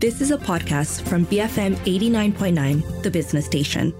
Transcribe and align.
This 0.00 0.22
is 0.22 0.30
a 0.30 0.38
podcast 0.38 1.06
from 1.06 1.26
BFM 1.26 1.76
89.9, 1.84 3.02
the 3.02 3.10
business 3.10 3.44
station. 3.44 3.92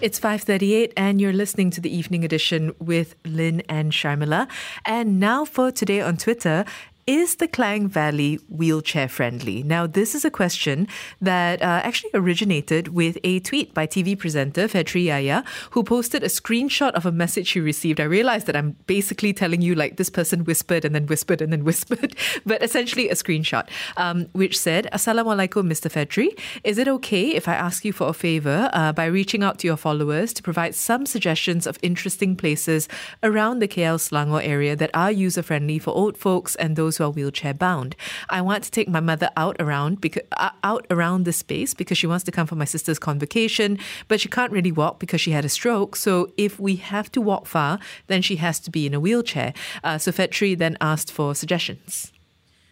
It's 0.00 0.18
5:38 0.18 0.94
and 0.96 1.20
you're 1.20 1.34
listening 1.34 1.68
to 1.72 1.82
the 1.82 1.94
evening 1.94 2.24
edition 2.24 2.72
with 2.78 3.14
Lynn 3.26 3.60
and 3.68 3.92
Sharmila. 3.92 4.48
And 4.86 5.20
now 5.20 5.44
for 5.44 5.70
today 5.70 6.00
on 6.00 6.16
Twitter, 6.16 6.64
is 7.08 7.36
the 7.36 7.48
Klang 7.48 7.88
Valley 7.88 8.38
wheelchair 8.50 9.08
friendly? 9.08 9.62
Now, 9.62 9.86
this 9.86 10.14
is 10.14 10.26
a 10.26 10.30
question 10.30 10.86
that 11.22 11.62
uh, 11.62 11.80
actually 11.82 12.10
originated 12.12 12.88
with 12.88 13.16
a 13.24 13.40
tweet 13.40 13.72
by 13.72 13.86
TV 13.86 14.16
presenter 14.16 14.68
Fetri 14.68 15.06
Yaya, 15.06 15.42
who 15.70 15.82
posted 15.82 16.22
a 16.22 16.26
screenshot 16.26 16.90
of 16.90 17.06
a 17.06 17.10
message 17.10 17.46
she 17.46 17.60
received. 17.60 17.98
I 17.98 18.04
realized 18.04 18.46
that 18.46 18.56
I'm 18.56 18.72
basically 18.86 19.32
telling 19.32 19.62
you 19.62 19.74
like 19.74 19.96
this 19.96 20.10
person 20.10 20.44
whispered 20.44 20.84
and 20.84 20.94
then 20.94 21.06
whispered 21.06 21.40
and 21.40 21.50
then 21.50 21.64
whispered, 21.70 22.14
but 22.44 22.62
essentially 22.62 23.08
a 23.08 23.14
screenshot, 23.14 23.66
um, 23.96 24.26
which 24.32 24.58
said, 24.58 24.86
Assalamualaikum, 24.92 25.66
Mr. 25.66 25.90
Fetri. 25.90 26.38
Is 26.62 26.76
it 26.76 26.88
okay 26.88 27.30
if 27.34 27.48
I 27.48 27.54
ask 27.54 27.86
you 27.86 27.94
for 27.94 28.08
a 28.08 28.12
favor 28.12 28.68
uh, 28.74 28.92
by 28.92 29.06
reaching 29.06 29.42
out 29.42 29.58
to 29.60 29.66
your 29.66 29.78
followers 29.78 30.34
to 30.34 30.42
provide 30.42 30.74
some 30.74 31.06
suggestions 31.06 31.66
of 31.66 31.78
interesting 31.80 32.36
places 32.36 32.86
around 33.22 33.60
the 33.60 33.68
KL 33.68 33.96
Selangor 33.96 34.46
area 34.46 34.76
that 34.76 34.90
are 34.92 35.10
user 35.10 35.42
friendly 35.42 35.78
for 35.78 35.92
old 35.92 36.18
folks 36.18 36.54
and 36.56 36.76
those 36.76 36.97
who 36.98 37.04
are 37.04 37.10
wheelchair 37.10 37.54
bound. 37.54 37.96
I 38.28 38.40
want 38.40 38.64
to 38.64 38.70
take 38.70 38.88
my 38.88 39.00
mother 39.00 39.30
out 39.36 39.56
around 39.58 40.00
because 40.00 40.22
uh, 40.32 40.50
out 40.62 40.86
around 40.90 41.24
the 41.24 41.32
space 41.32 41.74
because 41.74 41.98
she 41.98 42.06
wants 42.06 42.24
to 42.24 42.32
come 42.32 42.46
for 42.46 42.56
my 42.56 42.64
sister's 42.64 42.98
convocation, 42.98 43.78
but 44.08 44.20
she 44.20 44.28
can't 44.28 44.52
really 44.52 44.72
walk 44.72 44.98
because 44.98 45.20
she 45.20 45.30
had 45.30 45.44
a 45.44 45.48
stroke. 45.48 45.96
So 45.96 46.32
if 46.36 46.60
we 46.60 46.76
have 46.76 47.10
to 47.12 47.20
walk 47.20 47.46
far, 47.46 47.78
then 48.08 48.22
she 48.22 48.36
has 48.36 48.60
to 48.60 48.70
be 48.70 48.86
in 48.86 48.94
a 48.94 49.00
wheelchair. 49.00 49.54
Uh, 49.82 49.98
so 49.98 50.12
Fetri 50.12 50.56
then 50.56 50.76
asked 50.80 51.10
for 51.10 51.34
suggestions. 51.34 52.12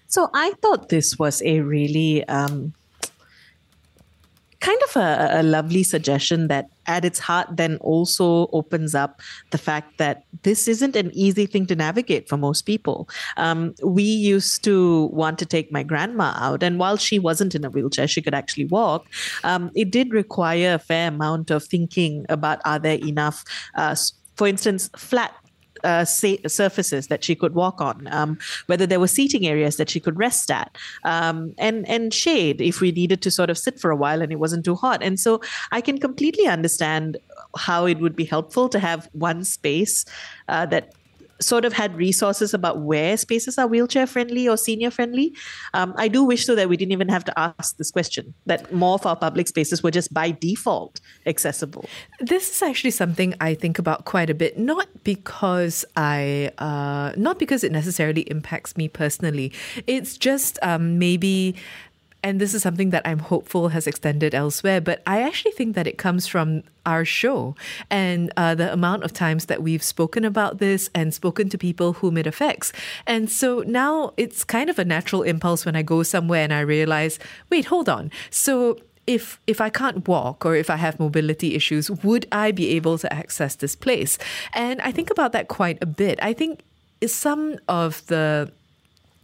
So 0.08 0.30
I 0.34 0.52
thought 0.62 0.88
this 0.88 1.18
was 1.18 1.42
a 1.42 1.60
really 1.60 2.26
um, 2.28 2.74
kind 4.66 4.82
of 4.88 4.96
a, 4.96 5.40
a, 5.40 5.42
lovely 5.44 5.84
suggestion 5.84 6.48
that 6.48 6.66
at 6.86 7.04
its 7.04 7.20
heart 7.20 7.46
then 7.52 7.76
also 7.76 8.48
opens 8.52 8.96
up 8.96 9.20
the 9.52 9.58
fact 9.58 9.98
that 9.98 10.24
this 10.42 10.66
isn't 10.66 10.96
an 10.96 11.12
easy 11.14 11.46
thing 11.46 11.66
to 11.66 11.76
navigate 11.76 12.28
for 12.28 12.36
most 12.36 12.62
people. 12.62 13.08
Um, 13.36 13.74
we 13.84 14.02
used 14.02 14.64
to 14.64 15.06
want 15.12 15.38
to 15.38 15.46
take 15.46 15.70
my 15.70 15.84
grandma 15.84 16.34
out, 16.36 16.64
and 16.64 16.80
while 16.80 16.96
she 16.96 17.20
wasn't 17.20 17.54
in 17.54 17.64
a 17.64 17.70
wheelchair, 17.70 18.08
she 18.08 18.22
could 18.22 18.34
actually 18.34 18.64
walk. 18.64 19.06
Um, 19.44 19.70
it 19.76 19.92
did 19.92 20.12
require 20.12 20.74
a 20.74 20.80
fair 20.80 21.08
amount 21.08 21.52
of 21.52 21.62
thinking 21.62 22.26
about 22.28 22.60
are 22.64 22.80
there 22.80 22.98
enough 22.98 23.44
uh, 23.76 23.94
for 24.36 24.46
instance, 24.46 24.90
flat 24.96 25.34
uh, 25.84 26.04
surfaces 26.04 27.06
that 27.08 27.24
she 27.24 27.34
could 27.34 27.54
walk 27.54 27.80
on, 27.80 28.08
um, 28.10 28.38
whether 28.66 28.86
there 28.86 29.00
were 29.00 29.08
seating 29.08 29.46
areas 29.46 29.76
that 29.76 29.90
she 29.90 30.00
could 30.00 30.18
rest 30.18 30.50
at, 30.50 30.76
um, 31.04 31.54
and 31.58 31.88
and 31.88 32.12
shade 32.12 32.60
if 32.60 32.80
we 32.80 32.92
needed 32.92 33.22
to 33.22 33.30
sort 33.30 33.50
of 33.50 33.58
sit 33.58 33.78
for 33.80 33.90
a 33.90 33.96
while 33.96 34.22
and 34.22 34.32
it 34.32 34.38
wasn't 34.38 34.64
too 34.64 34.74
hot. 34.74 35.02
And 35.02 35.18
so 35.18 35.40
I 35.72 35.80
can 35.80 35.98
completely 35.98 36.46
understand 36.46 37.16
how 37.56 37.86
it 37.86 37.98
would 37.98 38.16
be 38.16 38.24
helpful 38.24 38.68
to 38.68 38.78
have 38.78 39.08
one 39.12 39.44
space 39.44 40.04
uh, 40.48 40.66
that 40.66 40.92
sort 41.40 41.64
of 41.64 41.72
had 41.72 41.94
resources 41.96 42.54
about 42.54 42.80
where 42.80 43.16
spaces 43.16 43.58
are 43.58 43.66
wheelchair 43.66 44.06
friendly 44.06 44.48
or 44.48 44.56
senior 44.56 44.90
friendly. 44.90 45.34
Um, 45.74 45.94
I 45.96 46.08
do 46.08 46.24
wish 46.24 46.46
though 46.46 46.54
that 46.54 46.68
we 46.68 46.76
didn't 46.76 46.92
even 46.92 47.08
have 47.08 47.24
to 47.24 47.38
ask 47.38 47.76
this 47.76 47.90
question, 47.90 48.34
that 48.46 48.72
more 48.72 48.94
of 48.94 49.06
our 49.06 49.16
public 49.16 49.48
spaces 49.48 49.82
were 49.82 49.90
just 49.90 50.12
by 50.12 50.30
default 50.30 51.00
accessible. 51.26 51.84
This 52.20 52.50
is 52.50 52.62
actually 52.62 52.92
something 52.92 53.34
I 53.40 53.54
think 53.54 53.78
about 53.78 54.04
quite 54.04 54.30
a 54.30 54.34
bit, 54.34 54.58
not 54.58 54.88
because 55.04 55.84
I, 55.96 56.52
uh, 56.58 57.12
not 57.16 57.38
because 57.38 57.64
it 57.64 57.72
necessarily 57.72 58.22
impacts 58.22 58.76
me 58.76 58.88
personally. 58.88 59.52
It's 59.86 60.16
just 60.16 60.58
um, 60.62 60.98
maybe 60.98 61.54
and 62.26 62.40
this 62.40 62.54
is 62.54 62.62
something 62.62 62.90
that 62.90 63.06
I'm 63.06 63.20
hopeful 63.20 63.68
has 63.68 63.86
extended 63.86 64.34
elsewhere, 64.34 64.80
but 64.80 65.00
I 65.06 65.22
actually 65.22 65.52
think 65.52 65.76
that 65.76 65.86
it 65.86 65.96
comes 65.96 66.26
from 66.26 66.64
our 66.84 67.04
show 67.04 67.54
and 67.88 68.32
uh, 68.36 68.52
the 68.56 68.72
amount 68.72 69.04
of 69.04 69.12
times 69.12 69.46
that 69.46 69.62
we've 69.62 69.82
spoken 69.82 70.24
about 70.24 70.58
this 70.58 70.90
and 70.92 71.14
spoken 71.14 71.48
to 71.50 71.56
people 71.56 71.92
whom 71.92 72.18
it 72.18 72.26
affects. 72.26 72.72
And 73.06 73.30
so 73.30 73.62
now 73.64 74.12
it's 74.16 74.42
kind 74.42 74.68
of 74.68 74.76
a 74.80 74.84
natural 74.84 75.22
impulse 75.22 75.64
when 75.64 75.76
I 75.76 75.82
go 75.82 76.02
somewhere 76.02 76.42
and 76.42 76.52
I 76.52 76.62
realize, 76.62 77.20
wait, 77.48 77.66
hold 77.66 77.88
on. 77.88 78.10
So 78.30 78.76
if 79.06 79.38
if 79.46 79.60
I 79.60 79.70
can't 79.70 80.08
walk 80.08 80.44
or 80.44 80.56
if 80.56 80.68
I 80.68 80.76
have 80.76 80.98
mobility 80.98 81.54
issues, 81.54 81.88
would 82.02 82.26
I 82.32 82.50
be 82.50 82.70
able 82.70 82.98
to 82.98 83.12
access 83.12 83.54
this 83.54 83.76
place? 83.76 84.18
And 84.52 84.80
I 84.80 84.90
think 84.90 85.10
about 85.10 85.30
that 85.30 85.46
quite 85.46 85.78
a 85.80 85.86
bit. 85.86 86.18
I 86.20 86.32
think 86.32 86.64
some 87.06 87.58
of 87.68 88.04
the 88.06 88.50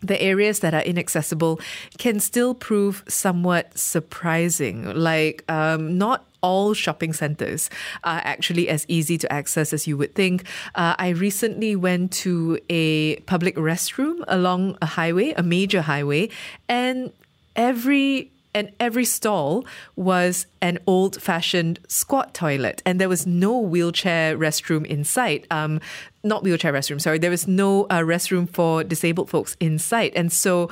the 0.03 0.21
areas 0.21 0.61
that 0.61 0.75
are 0.75 0.83
inaccessible 0.83 1.61
can 1.99 2.21
still 2.21 2.55
prove 2.55 3.05
somewhat 3.09 3.77
surprising. 3.79 4.85
Like, 4.95 5.45
um, 5.51 5.97
not 5.97 6.27
all 6.43 6.75
shopping 6.75 7.13
centers 7.13 7.71
are 8.03 8.21
actually 8.25 8.69
as 8.69 8.85
easy 8.89 9.17
to 9.17 9.33
access 9.33 9.73
as 9.73 9.87
you 9.87 9.97
would 9.97 10.15
think. 10.15 10.45
Uh, 10.75 10.95
I 10.99 11.11
recently 11.11 11.77
went 11.77 12.13
to 12.25 12.59
a 12.69 13.17
public 13.21 13.55
restroom 13.57 14.25
along 14.27 14.77
a 14.83 14.87
highway, 14.87 15.33
a 15.37 15.43
major 15.43 15.83
highway, 15.83 16.31
and 16.69 17.13
every 17.55 18.33
and 18.55 18.71
every 18.79 19.05
stall 19.05 19.65
was 19.97 20.47
an 20.61 20.79
old 20.87 21.21
fashioned 21.21 21.81
squat 21.89 22.35
toilet, 22.35 22.83
and 22.85 23.01
there 23.01 23.09
was 23.09 23.27
no 23.27 23.59
wheelchair 23.59 24.37
restroom 24.37 24.85
in 24.87 25.05
sight. 25.05 25.47
Um, 25.51 25.81
not 26.23 26.43
wheelchair 26.43 26.73
restroom, 26.73 27.01
sorry, 27.01 27.19
there 27.19 27.31
was 27.31 27.49
no 27.49 27.85
uh, 27.85 28.01
restroom 28.01 28.49
for 28.49 28.85
disabled 28.85 29.31
folks 29.31 29.57
in 29.59 29.79
sight. 29.79 30.13
And 30.15 30.33
so, 30.33 30.71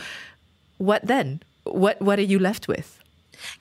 what 0.78 1.06
then? 1.06 1.42
What, 1.64 2.00
what 2.00 2.18
are 2.18 2.22
you 2.22 2.38
left 2.38 2.68
with? 2.68 2.98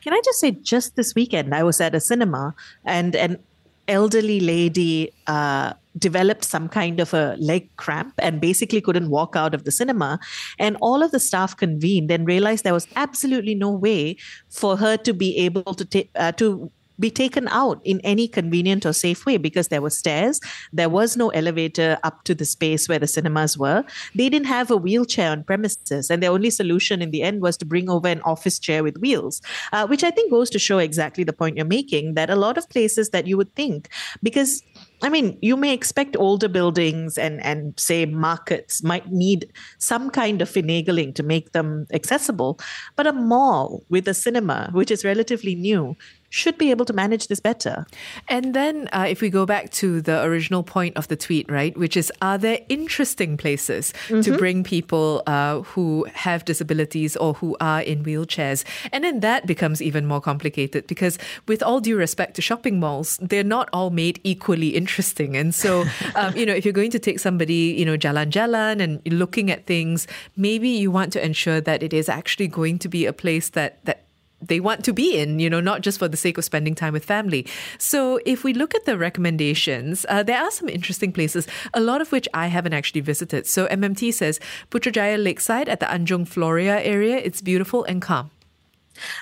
Can 0.04 0.14
I 0.14 0.22
just 0.24 0.40
say, 0.40 0.52
just 0.52 0.96
this 0.96 1.14
weekend, 1.16 1.54
I 1.54 1.64
was 1.64 1.80
at 1.82 1.96
a 1.96 2.00
cinema 2.00 2.54
and 2.86 3.16
an 3.16 3.40
elderly 3.88 4.40
lady 4.40 5.12
uh, 5.28 5.74
developed 5.98 6.44
some 6.44 6.70
kind 6.70 7.00
of 7.00 7.14
a 7.14 7.36
leg 7.40 7.76
cramp 7.78 8.14
and 8.20 8.40
basically 8.42 8.82
couldn't 8.82 9.10
walk 9.10 9.36
out 9.36 9.54
of 9.54 9.64
the 9.64 9.72
cinema. 9.72 10.20
And 10.58 10.78
all 10.82 11.02
of 11.02 11.12
the 11.12 11.20
staff 11.20 11.58
convened 11.58 12.12
and 12.12 12.28
realized 12.28 12.64
there 12.64 12.74
was 12.74 12.88
absolutely 12.96 13.56
no 13.56 13.72
way 13.72 14.18
for 14.50 14.78
her 14.78 14.98
to 14.98 15.14
be 15.14 15.38
able 15.38 15.74
to 15.74 15.86
take 15.86 16.12
uh, 16.16 16.32
to 16.34 16.72
be 17.00 17.10
taken 17.10 17.48
out 17.48 17.82
in 17.84 18.02
any 18.04 18.28
convenient 18.28 18.86
or 18.86 18.94
safe 18.94 19.26
way 19.26 19.38
because 19.38 19.70
there 19.70 19.82
were 19.82 19.90
stairs. 19.90 20.40
There 20.74 20.90
was 20.90 21.16
no 21.16 21.30
elevator 21.30 21.98
up 22.04 22.24
to 22.26 22.36
the 22.36 22.46
space 22.46 22.90
where 22.90 23.00
the 23.00 23.08
cinemas 23.08 23.58
were. 23.58 23.84
They 24.16 24.30
didn't 24.30 24.48
have 24.48 24.70
a 24.70 24.78
wheelchair 24.78 25.32
on 25.32 25.44
premises. 25.44 26.10
And 26.10 26.22
their 26.22 26.32
only 26.32 26.50
solution 26.50 27.02
in 27.02 27.12
the 27.12 27.24
end 27.24 27.42
was 27.42 27.58
to 27.58 27.66
bring 27.66 27.90
over 27.90 28.08
an 28.08 28.22
office 28.22 28.60
chair 28.60 28.84
with 28.84 28.98
wheels, 28.98 29.42
uh, 29.72 29.88
which 29.88 30.04
I 30.04 30.12
think 30.12 30.32
goes 30.32 30.50
to 30.52 30.60
show 30.60 30.78
exactly 30.78 31.24
the 31.24 31.34
point 31.34 31.56
you're 31.56 31.66
making 31.66 32.16
that 32.16 32.30
a 32.30 32.36
lot 32.36 32.58
of 32.58 32.70
places 32.70 33.12
that 33.12 33.28
you 33.28 33.38
would 33.38 33.56
think, 33.56 33.90
because 34.22 34.62
I 35.02 35.10
mean, 35.10 35.38
you 35.42 35.56
may 35.56 35.74
expect 35.74 36.18
older 36.18 36.50
buildings 36.50 37.18
and, 37.18 37.44
and 37.44 37.80
say 37.80 38.06
markets 38.06 38.84
might 38.84 39.12
need 39.12 39.52
some 39.78 40.10
kind 40.10 40.42
of 40.42 40.50
finagling 40.50 41.16
to 41.16 41.24
make 41.24 41.54
them 41.54 41.88
accessible, 41.94 42.60
but 42.96 43.08
a 43.08 43.14
mall 43.14 43.86
with 43.90 44.08
a 44.08 44.14
cinema, 44.14 44.70
which 44.74 44.92
is 44.92 45.06
relatively 45.06 45.56
new, 45.56 45.96
should 46.30 46.58
be 46.58 46.72
able 46.72 46.86
to 46.86 46.94
manage 46.94 47.28
this 47.28 47.40
better. 47.40 47.86
And 48.28 48.54
then, 48.54 48.88
uh, 48.94 49.06
if 49.10 49.22
we 49.22 49.30
go 49.30 49.46
back 49.46 49.72
to 49.72 50.02
the 50.02 50.24
original 50.24 50.64
point 50.64 50.96
of 50.96 51.08
the 51.08 51.16
tweet, 51.16 51.50
right, 51.52 51.76
which 51.78 51.98
is 51.98 52.12
are 52.22 52.38
there 52.38 52.60
interesting 52.70 53.38
places 53.38 53.94
mm-hmm. 54.08 54.22
to 54.22 54.38
bring 54.38 54.64
people 54.64 55.24
uh, 55.28 55.62
who 55.62 56.06
have 56.14 56.46
disabilities 56.46 57.16
or 57.18 57.34
who 57.34 57.58
are 57.60 57.82
in 57.82 58.04
wheelchairs? 58.04 58.64
And 58.92 59.04
then 59.04 59.22
that 59.22 59.46
becomes 59.46 59.82
even 59.82 60.06
more 60.06 60.22
complicated 60.22 60.88
because, 60.88 61.18
with 61.48 61.64
all 61.64 61.80
due 61.80 61.98
respect 61.98 62.36
to 62.36 62.42
shopping 62.42 62.80
malls, 62.80 63.18
they're 63.22 63.44
not 63.44 63.70
all 63.74 63.90
made 63.90 64.20
equally 64.24 64.70
interesting. 64.70 65.36
And 65.36 65.54
so, 65.54 65.86
um, 66.16 66.36
you 66.36 66.46
know, 66.46 66.54
if 66.54 66.66
you're 66.66 66.74
going 66.74 66.92
to 66.92 67.00
take 67.00 67.20
somebody, 67.20 67.76
you 67.78 67.86
know, 67.86 67.98
jalan 67.98 68.30
jalan 68.30 68.82
and 68.82 69.02
looking 69.06 69.52
at 69.52 69.66
things, 69.66 70.08
maybe 70.36 70.70
you 70.70 70.92
want 70.92 71.14
to 71.14 71.26
ensure 71.26 71.62
that 71.62 71.82
it 71.82 71.94
is 71.94 72.10
actually 72.10 72.48
going 72.48 72.78
to 72.80 72.88
be 72.88 73.06
a 73.06 73.14
place 73.14 73.50
that 73.50 73.84
that 73.86 74.09
they 74.42 74.60
want 74.60 74.84
to 74.86 74.94
be 74.94 75.18
in, 75.18 75.40
you 75.40 75.50
know, 75.50 75.60
not 75.60 75.82
just 75.82 76.00
for 76.00 76.08
the 76.08 76.18
sake 76.18 76.38
of 76.38 76.46
spending 76.46 76.76
time 76.76 76.94
with 76.94 77.06
family. 77.06 77.46
So, 77.78 78.20
if 78.26 78.44
we 78.44 78.54
look 78.54 78.74
at 78.76 78.86
the 78.86 78.98
recommendations, 78.98 80.06
uh, 80.10 80.24
there 80.24 80.40
are 80.40 80.52
some 80.52 80.70
interesting 80.70 81.12
places, 81.12 81.48
a 81.74 81.82
lot 81.82 82.02
of 82.02 82.12
which 82.12 82.28
I 82.34 82.48
haven't 82.48 82.74
actually 82.74 83.02
visited. 83.02 83.48
So, 83.48 83.68
MMT 83.68 84.14
says 84.14 84.40
Putrajaya 84.72 85.22
Lakeside 85.22 85.70
at 85.70 85.80
the 85.80 85.88
Anjung 85.88 86.28
Floria 86.28 86.80
area, 86.84 87.18
it's 87.18 87.42
beautiful 87.42 87.84
and 87.84 88.02
calm. 88.02 88.32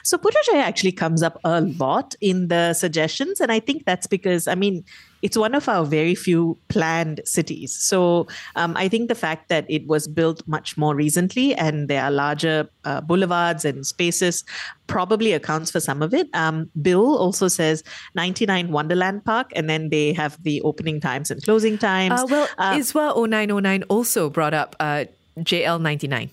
So 0.04 0.18
Putrajaya 0.18 0.62
actually 0.62 0.92
comes 0.92 1.24
up 1.24 1.40
a 1.44 1.62
lot 1.62 2.16
in 2.22 2.48
the 2.48 2.74
suggestions, 2.74 3.40
and 3.40 3.52
I 3.52 3.60
think 3.60 3.86
that's 3.86 4.08
because 4.08 4.48
I 4.48 4.56
mean 4.56 4.84
it's 5.22 5.38
one 5.38 5.56
of 5.56 5.68
our 5.68 5.84
very 5.84 6.16
few 6.16 6.58
planned 6.68 7.22
cities. 7.26 7.76
So 7.76 8.28
um, 8.56 8.78
I 8.78 8.88
think 8.88 9.10
the 9.10 9.16
fact 9.16 9.50
that 9.50 9.66
it 9.68 9.88
was 9.88 10.08
built 10.08 10.48
much 10.48 10.78
more 10.78 10.96
recently 10.96 11.56
and 11.56 11.88
there 11.88 12.04
are 12.04 12.12
larger 12.12 12.70
uh, 12.86 13.02
boulevards 13.02 13.66
and 13.66 13.86
spaces 13.86 14.44
probably 14.86 15.34
accounts 15.34 15.72
for 15.72 15.80
some 15.80 16.02
of 16.02 16.14
it. 16.14 16.30
Um, 16.34 16.70
Bill 16.82 17.18
also 17.18 17.48
says 17.48 17.84
99 18.16 18.72
Wonderland 18.72 19.26
Park, 19.26 19.52
and 19.56 19.70
then 19.70 19.90
they 19.90 20.14
have 20.14 20.42
the 20.44 20.62
opening 20.62 21.02
times 21.02 21.32
and 21.32 21.44
closing 21.44 21.78
times. 21.78 22.22
Uh, 22.22 22.28
well, 22.30 22.48
uh, 22.58 22.76
Iswa 22.76 23.16
0909 23.30 23.84
also 23.90 24.30
brought 24.30 24.54
up 24.54 24.76
uh, 24.80 25.06
JL 25.40 25.82
99. 25.82 26.30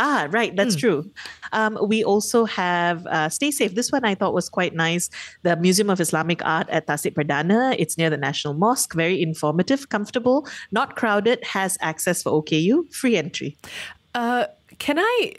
Ah, 0.00 0.26
right. 0.30 0.56
That's 0.56 0.76
mm. 0.76 0.80
true. 0.80 1.10
Um, 1.52 1.76
we 1.84 2.02
also 2.02 2.46
have 2.46 3.06
uh, 3.06 3.28
Stay 3.28 3.50
Safe. 3.50 3.74
This 3.74 3.92
one 3.92 4.02
I 4.02 4.14
thought 4.14 4.32
was 4.32 4.48
quite 4.48 4.74
nice. 4.74 5.10
The 5.42 5.56
Museum 5.56 5.90
of 5.90 6.00
Islamic 6.00 6.42
Art 6.42 6.70
at 6.70 6.86
Tasik 6.86 7.12
Perdana. 7.12 7.76
It's 7.78 7.98
near 7.98 8.08
the 8.08 8.16
National 8.16 8.54
Mosque. 8.54 8.94
Very 8.94 9.20
informative, 9.20 9.90
comfortable, 9.90 10.48
not 10.72 10.96
crowded, 10.96 11.44
has 11.44 11.76
access 11.82 12.22
for 12.22 12.32
OKU, 12.32 12.90
free 12.94 13.18
entry. 13.18 13.58
Uh, 14.14 14.46
can 14.78 14.98
I 14.98 15.34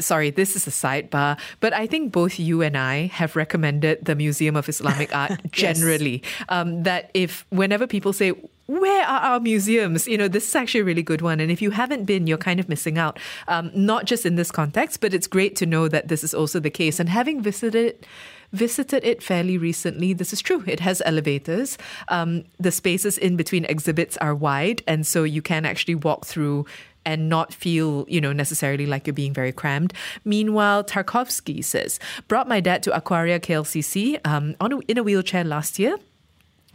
sorry, 0.00 0.30
this 0.30 0.56
is 0.56 0.66
a 0.66 0.70
sidebar, 0.70 1.38
but 1.60 1.72
I 1.72 1.86
think 1.86 2.10
both 2.10 2.40
you 2.40 2.62
and 2.62 2.76
I 2.76 3.06
have 3.06 3.36
recommended 3.36 4.04
the 4.04 4.16
Museum 4.16 4.56
of 4.56 4.68
Islamic 4.68 5.14
Art 5.14 5.38
generally. 5.52 6.22
yes. 6.24 6.44
um, 6.48 6.82
that 6.82 7.12
if 7.14 7.46
whenever 7.50 7.86
people 7.86 8.12
say, 8.12 8.32
where 8.66 9.04
are 9.06 9.20
our 9.20 9.40
museums? 9.40 10.06
You 10.06 10.18
know, 10.18 10.28
this 10.28 10.48
is 10.48 10.54
actually 10.54 10.80
a 10.80 10.84
really 10.84 11.02
good 11.02 11.20
one. 11.20 11.40
And 11.40 11.50
if 11.50 11.60
you 11.60 11.70
haven't 11.70 12.04
been, 12.04 12.26
you're 12.26 12.38
kind 12.38 12.60
of 12.60 12.68
missing 12.68 12.98
out. 12.98 13.18
Um, 13.48 13.70
not 13.74 14.06
just 14.06 14.24
in 14.24 14.36
this 14.36 14.50
context, 14.50 15.00
but 15.00 15.12
it's 15.12 15.26
great 15.26 15.54
to 15.56 15.66
know 15.66 15.88
that 15.88 16.08
this 16.08 16.24
is 16.24 16.32
also 16.34 16.60
the 16.60 16.70
case. 16.70 16.98
And 16.98 17.08
having 17.08 17.42
visited 17.42 18.06
visited 18.52 19.04
it 19.04 19.20
fairly 19.20 19.58
recently. 19.58 20.12
This 20.12 20.32
is 20.32 20.40
true. 20.40 20.62
It 20.66 20.78
has 20.78 21.02
elevators. 21.04 21.76
Um, 22.06 22.44
the 22.58 22.70
spaces 22.70 23.18
in 23.18 23.36
between 23.36 23.64
exhibits 23.64 24.16
are 24.18 24.34
wide, 24.34 24.80
and 24.86 25.04
so 25.04 25.24
you 25.24 25.42
can 25.42 25.66
actually 25.66 25.96
walk 25.96 26.24
through 26.24 26.64
and 27.04 27.28
not 27.28 27.52
feel, 27.52 28.06
you 28.08 28.20
know, 28.20 28.32
necessarily 28.32 28.86
like 28.86 29.06
you're 29.06 29.14
being 29.14 29.34
very 29.34 29.52
crammed. 29.52 29.92
Meanwhile, 30.24 30.84
Tarkovsky 30.84 31.62
says, 31.62 31.98
brought 32.28 32.48
my 32.48 32.60
dad 32.60 32.82
to 32.84 32.96
Aquaria 32.96 33.40
KLCC 33.40 34.20
um, 34.24 34.54
on 34.60 34.72
a, 34.72 34.78
in 34.88 34.98
a 34.98 35.02
wheelchair 35.02 35.44
last 35.44 35.78
year. 35.78 35.96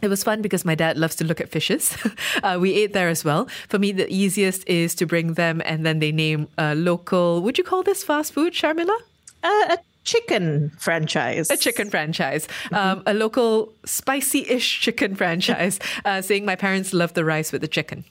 It 0.02 0.08
was 0.08 0.22
fun 0.22 0.42
because 0.42 0.64
my 0.64 0.74
dad 0.74 0.96
loves 0.96 1.16
to 1.16 1.24
look 1.24 1.40
at 1.40 1.48
fishes. 1.48 1.96
uh, 2.42 2.58
we 2.60 2.74
ate 2.74 2.92
there 2.92 3.08
as 3.08 3.24
well. 3.24 3.48
For 3.68 3.78
me, 3.78 3.92
the 3.92 4.10
easiest 4.12 4.68
is 4.68 4.94
to 4.96 5.06
bring 5.06 5.34
them 5.34 5.60
and 5.64 5.84
then 5.84 5.98
they 5.98 6.12
name 6.12 6.48
a 6.58 6.74
local, 6.74 7.42
would 7.42 7.58
you 7.58 7.64
call 7.64 7.82
this 7.82 8.02
fast 8.02 8.32
food, 8.32 8.52
Sharmila? 8.52 8.96
Uh, 9.42 9.76
a 9.76 9.78
chicken 10.04 10.70
franchise. 10.78 11.50
A 11.50 11.56
chicken 11.56 11.90
franchise. 11.90 12.46
Mm-hmm. 12.46 12.74
Um, 12.74 13.02
a 13.06 13.14
local 13.14 13.72
spicy 13.84 14.48
ish 14.48 14.80
chicken 14.80 15.14
franchise, 15.20 15.78
uh, 16.04 16.22
saying 16.22 16.44
my 16.44 16.56
parents 16.56 16.92
love 16.92 17.14
the 17.14 17.24
rice 17.24 17.52
with 17.52 17.60
the 17.60 17.68
chicken. 17.68 18.04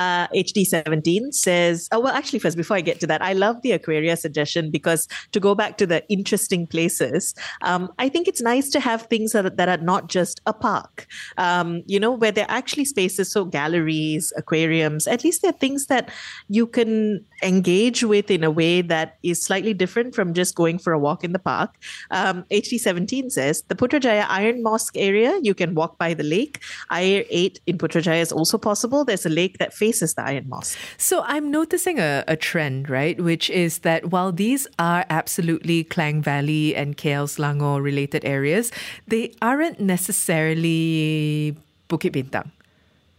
Uh, 0.00 0.26
HD17 0.28 1.34
says, 1.34 1.86
oh, 1.92 2.00
well, 2.00 2.14
actually, 2.14 2.38
first, 2.38 2.56
before 2.56 2.74
I 2.74 2.80
get 2.80 3.00
to 3.00 3.06
that, 3.06 3.20
I 3.20 3.34
love 3.34 3.60
the 3.60 3.72
Aquaria 3.72 4.16
suggestion 4.16 4.70
because 4.70 5.06
to 5.32 5.40
go 5.40 5.54
back 5.54 5.76
to 5.76 5.86
the 5.86 6.02
interesting 6.08 6.66
places, 6.66 7.34
um, 7.60 7.92
I 7.98 8.08
think 8.08 8.26
it's 8.26 8.40
nice 8.40 8.70
to 8.70 8.80
have 8.80 9.02
things 9.02 9.32
that, 9.32 9.58
that 9.58 9.68
are 9.68 9.84
not 9.84 10.08
just 10.08 10.40
a 10.46 10.54
park, 10.54 11.06
um, 11.36 11.82
you 11.84 12.00
know, 12.00 12.12
where 12.12 12.32
they're 12.32 12.46
actually 12.48 12.86
spaces, 12.86 13.30
so 13.30 13.44
galleries, 13.44 14.32
aquariums, 14.38 15.06
at 15.06 15.22
least 15.22 15.42
they're 15.42 15.52
things 15.52 15.84
that 15.88 16.10
you 16.48 16.66
can 16.66 17.22
engage 17.42 18.02
with 18.02 18.30
in 18.30 18.42
a 18.42 18.50
way 18.50 18.80
that 18.80 19.18
is 19.22 19.44
slightly 19.44 19.74
different 19.74 20.14
from 20.14 20.32
just 20.32 20.54
going 20.54 20.78
for 20.78 20.94
a 20.94 20.98
walk 20.98 21.24
in 21.24 21.32
the 21.32 21.38
park. 21.38 21.74
Um, 22.10 22.44
HD17 22.50 23.32
says 23.32 23.64
the 23.68 23.74
Putrajaya 23.74 24.24
Iron 24.30 24.62
Mosque 24.62 24.96
area, 24.96 25.38
you 25.42 25.52
can 25.52 25.74
walk 25.74 25.98
by 25.98 26.14
the 26.14 26.24
lake. 26.24 26.62
Air 26.90 27.24
8 27.28 27.60
in 27.66 27.76
Putrajaya 27.76 28.22
is 28.22 28.32
also 28.32 28.56
possible. 28.56 29.04
There's 29.04 29.26
a 29.26 29.28
lake 29.28 29.58
that 29.58 29.74
faces 29.74 29.89
the 29.98 30.22
Iron 30.22 30.48
Mosque. 30.48 30.78
So 30.96 31.22
I'm 31.24 31.50
noticing 31.50 31.98
a, 31.98 32.24
a 32.28 32.36
trend, 32.36 32.88
right? 32.88 33.20
Which 33.20 33.50
is 33.50 33.80
that 33.80 34.10
while 34.10 34.32
these 34.32 34.66
are 34.78 35.04
absolutely 35.10 35.84
Klang 35.84 36.22
Valley 36.22 36.74
and 36.74 36.96
KL 36.96 37.26
Selangor 37.26 37.82
related 37.82 38.24
areas, 38.24 38.70
they 39.08 39.32
aren't 39.42 39.80
necessarily 39.80 41.56
Bukit 41.88 42.12
Bintang 42.12 42.50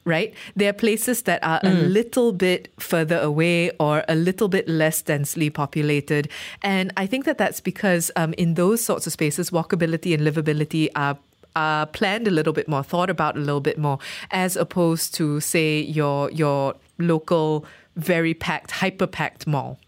right? 0.05 0.33
There 0.55 0.69
are 0.69 0.73
places 0.73 1.23
that 1.23 1.43
are 1.43 1.59
mm. 1.59 1.69
a 1.69 1.73
little 1.73 2.31
bit 2.33 2.69
further 2.79 3.19
away 3.19 3.71
or 3.79 4.03
a 4.07 4.15
little 4.15 4.47
bit 4.47 4.67
less 4.67 5.01
densely 5.01 5.49
populated. 5.49 6.29
And 6.63 6.91
I 6.97 7.05
think 7.05 7.25
that 7.25 7.37
that's 7.37 7.61
because 7.61 8.09
um, 8.15 8.33
in 8.33 8.55
those 8.55 8.83
sorts 8.83 9.05
of 9.05 9.13
spaces, 9.13 9.51
walkability 9.51 10.13
and 10.13 10.23
livability 10.23 10.89
are 10.95 11.17
are 11.55 11.85
planned 11.85 12.27
a 12.27 12.31
little 12.31 12.53
bit 12.53 12.67
more, 12.67 12.83
thought 12.83 13.09
about 13.09 13.35
a 13.35 13.39
little 13.39 13.61
bit 13.61 13.77
more, 13.77 13.99
as 14.31 14.55
opposed 14.55 15.13
to 15.15 15.39
say 15.39 15.81
your 15.81 16.29
your 16.31 16.75
local 16.97 17.65
very 17.95 18.33
packed, 18.33 18.71
hyper 18.71 19.07
packed 19.07 19.45
mall. 19.47 19.79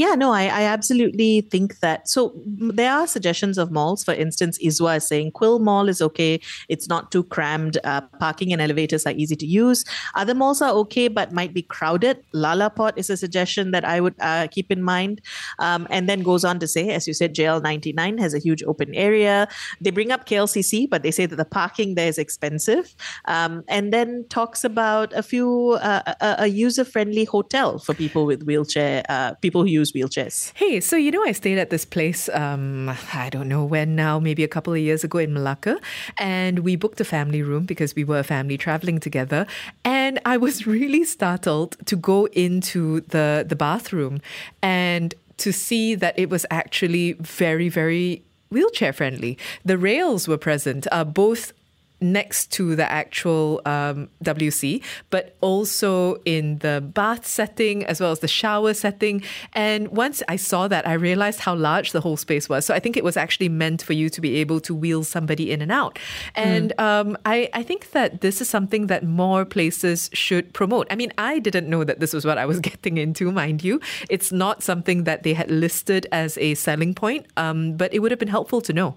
Yeah, 0.00 0.14
no, 0.14 0.32
I, 0.32 0.44
I 0.44 0.62
absolutely 0.62 1.42
think 1.42 1.80
that. 1.80 2.08
So 2.08 2.32
there 2.46 2.90
are 2.90 3.06
suggestions 3.06 3.58
of 3.58 3.70
malls. 3.70 4.02
For 4.02 4.14
instance, 4.14 4.56
Iswa 4.64 4.96
is 4.96 5.06
saying 5.06 5.32
Quill 5.32 5.58
Mall 5.58 5.90
is 5.90 6.00
okay. 6.00 6.40
It's 6.70 6.88
not 6.88 7.12
too 7.12 7.22
crammed. 7.22 7.76
Uh, 7.84 8.00
parking 8.18 8.50
and 8.50 8.62
elevators 8.62 9.04
are 9.04 9.12
easy 9.12 9.36
to 9.36 9.44
use. 9.44 9.84
Other 10.14 10.34
malls 10.34 10.62
are 10.62 10.70
okay, 10.70 11.08
but 11.08 11.32
might 11.32 11.52
be 11.52 11.60
crowded. 11.60 12.24
Lalaport 12.32 12.94
is 12.96 13.10
a 13.10 13.16
suggestion 13.18 13.72
that 13.72 13.84
I 13.84 14.00
would 14.00 14.14
uh, 14.20 14.46
keep 14.50 14.72
in 14.72 14.82
mind. 14.82 15.20
Um, 15.58 15.86
and 15.90 16.08
then 16.08 16.22
goes 16.22 16.46
on 16.46 16.60
to 16.60 16.66
say, 16.66 16.88
as 16.88 17.06
you 17.06 17.12
said, 17.12 17.34
JL99 17.34 18.18
has 18.20 18.32
a 18.32 18.38
huge 18.38 18.62
open 18.62 18.94
area. 18.94 19.48
They 19.82 19.90
bring 19.90 20.12
up 20.12 20.24
KLCC, 20.24 20.88
but 20.88 21.02
they 21.02 21.10
say 21.10 21.26
that 21.26 21.36
the 21.36 21.44
parking 21.44 21.94
there 21.94 22.08
is 22.08 22.16
expensive. 22.16 22.96
Um, 23.26 23.64
and 23.68 23.92
then 23.92 24.24
talks 24.30 24.64
about 24.64 25.12
a 25.12 25.22
few, 25.22 25.72
uh, 25.82 26.14
a, 26.22 26.36
a 26.44 26.46
user 26.46 26.86
friendly 26.86 27.26
hotel 27.26 27.78
for 27.78 27.92
people 27.92 28.24
with 28.24 28.44
wheelchair, 28.44 29.04
uh, 29.10 29.34
people 29.42 29.60
who 29.60 29.68
use 29.68 29.89
use 29.90 30.10
wheelchairs. 30.10 30.52
Hey, 30.54 30.80
so 30.80 30.96
you 30.96 31.10
know, 31.10 31.22
I 31.24 31.32
stayed 31.32 31.58
at 31.58 31.70
this 31.70 31.84
place, 31.84 32.28
um, 32.30 32.90
I 33.12 33.28
don't 33.30 33.48
know 33.48 33.64
when 33.64 33.96
now, 33.96 34.18
maybe 34.18 34.44
a 34.44 34.48
couple 34.48 34.72
of 34.72 34.78
years 34.78 35.04
ago 35.04 35.18
in 35.18 35.32
Malacca, 35.32 35.78
and 36.18 36.60
we 36.60 36.76
booked 36.76 37.00
a 37.00 37.04
family 37.04 37.42
room 37.42 37.64
because 37.64 37.94
we 37.94 38.04
were 38.04 38.18
a 38.18 38.24
family 38.24 38.56
traveling 38.56 39.00
together. 39.00 39.46
And 39.84 40.18
I 40.24 40.36
was 40.36 40.66
really 40.78 41.04
startled 41.04 41.76
to 41.86 41.96
go 41.96 42.26
into 42.26 43.00
the, 43.00 43.44
the 43.46 43.56
bathroom 43.56 44.20
and 44.62 45.14
to 45.38 45.52
see 45.52 45.94
that 45.94 46.18
it 46.18 46.28
was 46.28 46.44
actually 46.50 47.12
very, 47.14 47.68
very 47.68 48.22
wheelchair 48.50 48.92
friendly. 48.92 49.38
The 49.64 49.78
rails 49.78 50.28
were 50.28 50.36
present, 50.36 50.86
uh, 50.90 51.04
both 51.04 51.52
next 52.00 52.50
to 52.52 52.74
the 52.76 52.90
actual 52.90 53.60
um, 53.66 54.08
WC, 54.24 54.82
but 55.10 55.36
also 55.40 56.16
in 56.24 56.58
the 56.58 56.80
bath 56.80 57.26
setting 57.26 57.84
as 57.84 58.00
well 58.00 58.10
as 58.10 58.20
the 58.20 58.28
shower 58.28 58.74
setting. 58.74 59.22
And 59.52 59.88
once 59.88 60.22
I 60.28 60.36
saw 60.36 60.68
that, 60.68 60.86
I 60.86 60.94
realized 60.94 61.40
how 61.40 61.54
large 61.54 61.92
the 61.92 62.00
whole 62.00 62.16
space 62.16 62.48
was. 62.48 62.64
So 62.64 62.74
I 62.74 62.80
think 62.80 62.96
it 62.96 63.04
was 63.04 63.16
actually 63.16 63.48
meant 63.48 63.82
for 63.82 63.92
you 63.92 64.08
to 64.10 64.20
be 64.20 64.36
able 64.36 64.60
to 64.60 64.74
wheel 64.74 65.04
somebody 65.04 65.50
in 65.50 65.62
and 65.62 65.72
out. 65.72 65.98
And 66.34 66.72
mm. 66.78 66.82
um, 66.82 67.18
I, 67.24 67.48
I 67.52 67.62
think 67.62 67.90
that 67.92 68.20
this 68.20 68.40
is 68.40 68.48
something 68.48 68.86
that 68.88 69.04
more 69.04 69.44
places 69.44 70.10
should 70.12 70.52
promote. 70.52 70.86
I 70.90 70.96
mean, 70.96 71.12
I 71.18 71.38
didn't 71.38 71.68
know 71.68 71.84
that 71.84 72.00
this 72.00 72.12
was 72.12 72.24
what 72.24 72.38
I 72.38 72.46
was 72.46 72.60
getting 72.70 72.98
into, 72.98 73.30
mind 73.30 73.62
you. 73.62 73.80
It's 74.08 74.32
not 74.32 74.62
something 74.62 75.04
that 75.04 75.22
they 75.22 75.34
had 75.34 75.50
listed 75.50 76.06
as 76.12 76.38
a 76.38 76.54
selling 76.54 76.94
point, 76.94 77.26
um, 77.36 77.76
but 77.76 77.92
it 77.92 78.00
would 78.00 78.10
have 78.10 78.18
been 78.18 78.28
helpful 78.28 78.60
to 78.62 78.72
know. 78.72 78.96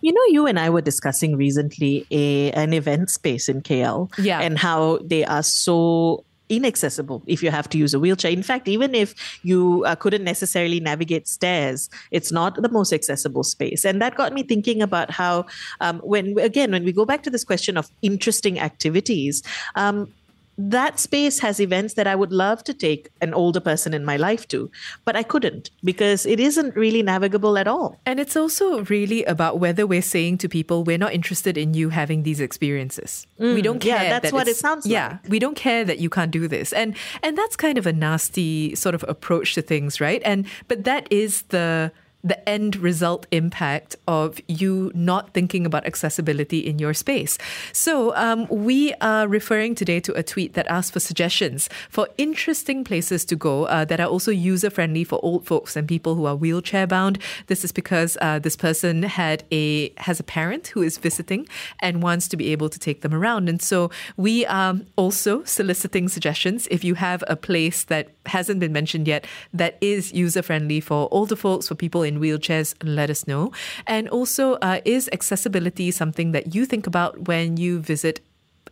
You 0.00 0.12
know, 0.12 0.24
you 0.28 0.46
and 0.46 0.58
I 0.58 0.70
were 0.70 0.80
discussing 0.80 1.36
recently 1.36 2.06
a 2.10 2.50
an 2.52 2.72
event 2.72 3.10
space 3.10 3.48
in 3.48 3.62
KL, 3.62 4.10
yeah, 4.18 4.40
and 4.40 4.58
how 4.58 4.98
they 5.04 5.24
are 5.24 5.42
so 5.42 6.24
inaccessible 6.48 7.22
if 7.26 7.42
you 7.42 7.50
have 7.50 7.68
to 7.68 7.78
use 7.78 7.94
a 7.94 8.00
wheelchair. 8.00 8.30
In 8.30 8.42
fact, 8.42 8.68
even 8.68 8.94
if 8.94 9.14
you 9.42 9.84
uh, 9.86 9.94
couldn't 9.94 10.24
necessarily 10.24 10.80
navigate 10.80 11.28
stairs, 11.28 11.90
it's 12.10 12.32
not 12.32 12.60
the 12.60 12.68
most 12.68 12.92
accessible 12.92 13.42
space. 13.42 13.84
And 13.84 14.00
that 14.00 14.14
got 14.14 14.32
me 14.32 14.42
thinking 14.42 14.82
about 14.82 15.10
how, 15.10 15.46
um, 15.80 16.00
when 16.00 16.38
again, 16.38 16.70
when 16.72 16.84
we 16.84 16.92
go 16.92 17.04
back 17.04 17.22
to 17.24 17.30
this 17.30 17.44
question 17.44 17.76
of 17.76 17.90
interesting 18.02 18.58
activities, 18.58 19.42
um, 19.74 20.12
that 20.58 20.98
space 20.98 21.38
has 21.38 21.60
events 21.60 21.94
that 21.94 22.08
I 22.08 22.16
would 22.16 22.32
love 22.32 22.64
to 22.64 22.74
take 22.74 23.10
an 23.20 23.32
older 23.32 23.60
person 23.60 23.94
in 23.94 24.04
my 24.04 24.16
life 24.16 24.46
to, 24.48 24.70
but 25.04 25.14
I 25.14 25.22
couldn't 25.22 25.70
because 25.84 26.26
it 26.26 26.40
isn't 26.40 26.74
really 26.74 27.00
navigable 27.02 27.56
at 27.56 27.68
all. 27.68 27.96
And 28.04 28.18
it's 28.18 28.36
also 28.36 28.82
really 28.84 29.24
about 29.24 29.60
whether 29.60 29.86
we're 29.86 30.02
saying 30.02 30.38
to 30.38 30.48
people, 30.48 30.82
we're 30.82 30.98
not 30.98 31.14
interested 31.14 31.56
in 31.56 31.74
you 31.74 31.90
having 31.90 32.24
these 32.24 32.40
experiences. 32.40 33.26
Mm, 33.38 33.54
we 33.54 33.62
don't 33.62 33.78
care. 33.78 34.02
Yeah, 34.02 34.08
that's 34.08 34.30
that 34.30 34.34
what 34.34 34.48
it 34.48 34.56
sounds 34.56 34.84
like. 34.84 34.92
Yeah, 34.92 35.18
we 35.28 35.38
don't 35.38 35.56
care 35.56 35.84
that 35.84 36.00
you 36.00 36.10
can't 36.10 36.32
do 36.32 36.48
this. 36.48 36.72
And 36.72 36.96
and 37.22 37.38
that's 37.38 37.54
kind 37.54 37.78
of 37.78 37.86
a 37.86 37.92
nasty 37.92 38.74
sort 38.74 38.96
of 38.96 39.04
approach 39.06 39.54
to 39.54 39.62
things, 39.62 40.00
right? 40.00 40.20
And 40.24 40.44
but 40.66 40.82
that 40.84 41.06
is 41.12 41.42
the 41.42 41.92
the 42.24 42.48
end 42.48 42.76
result 42.76 43.26
impact 43.30 43.94
of 44.08 44.40
you 44.48 44.90
not 44.94 45.32
thinking 45.34 45.64
about 45.64 45.86
accessibility 45.86 46.58
in 46.58 46.78
your 46.78 46.92
space. 46.92 47.38
So, 47.72 48.14
um, 48.16 48.48
we 48.48 48.92
are 48.94 49.28
referring 49.28 49.74
today 49.74 50.00
to 50.00 50.12
a 50.14 50.22
tweet 50.22 50.54
that 50.54 50.66
asked 50.66 50.92
for 50.92 51.00
suggestions 51.00 51.68
for 51.88 52.08
interesting 52.18 52.82
places 52.82 53.24
to 53.26 53.36
go 53.36 53.66
uh, 53.66 53.84
that 53.84 54.00
are 54.00 54.08
also 54.08 54.32
user 54.32 54.70
friendly 54.70 55.04
for 55.04 55.20
old 55.22 55.46
folks 55.46 55.76
and 55.76 55.86
people 55.86 56.16
who 56.16 56.26
are 56.26 56.34
wheelchair 56.34 56.86
bound. 56.86 57.18
This 57.46 57.64
is 57.64 57.70
because 57.70 58.18
uh, 58.20 58.40
this 58.40 58.56
person 58.56 59.04
had 59.04 59.44
a 59.52 59.90
has 59.98 60.18
a 60.18 60.24
parent 60.24 60.68
who 60.68 60.82
is 60.82 60.98
visiting 60.98 61.46
and 61.80 62.02
wants 62.02 62.26
to 62.28 62.36
be 62.36 62.50
able 62.50 62.68
to 62.68 62.78
take 62.78 63.02
them 63.02 63.14
around. 63.14 63.48
And 63.48 63.62
so, 63.62 63.90
we 64.16 64.44
are 64.46 64.74
also 64.96 65.44
soliciting 65.44 66.08
suggestions. 66.08 66.66
If 66.70 66.82
you 66.82 66.94
have 66.94 67.22
a 67.28 67.36
place 67.36 67.84
that 67.84 68.08
hasn't 68.26 68.60
been 68.60 68.72
mentioned 68.72 69.06
yet 69.08 69.26
that 69.52 69.78
is 69.80 70.12
user 70.12 70.42
friendly 70.42 70.80
for 70.80 71.08
older 71.10 71.36
folks, 71.36 71.68
for 71.68 71.74
people 71.74 72.02
in 72.08 72.18
wheelchairs, 72.18 72.74
let 72.82 73.10
us 73.10 73.28
know. 73.28 73.52
And 73.86 74.08
also, 74.08 74.54
uh, 74.54 74.80
is 74.84 75.08
accessibility 75.12 75.90
something 75.90 76.32
that 76.32 76.54
you 76.54 76.66
think 76.66 76.86
about 76.86 77.28
when 77.28 77.56
you 77.56 77.78
visit 77.78 78.20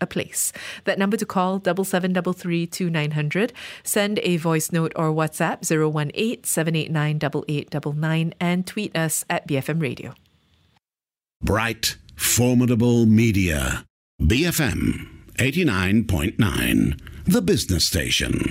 a 0.00 0.06
place. 0.06 0.52
That 0.84 0.98
number 0.98 1.16
to 1.16 1.26
call 1.26 1.58
double 1.58 1.84
seven 1.84 2.12
double 2.12 2.32
three 2.32 2.66
two 2.66 2.90
nine 2.90 3.12
hundred. 3.12 3.52
Send 3.82 4.18
a 4.22 4.36
voice 4.36 4.72
note 4.72 4.92
or 4.96 5.10
WhatsApp 5.12 5.64
018 5.64 6.44
789 6.44 7.16
8899 7.16 8.34
and 8.40 8.66
tweet 8.66 8.96
us 8.96 9.24
at 9.30 9.46
BFM 9.48 9.80
Radio. 9.80 10.14
Bright, 11.42 11.96
formidable 12.16 13.06
media. 13.06 13.84
BFM 14.20 15.08
89.9, 15.38 17.00
the 17.26 17.42
business 17.42 17.86
station. 17.86 18.50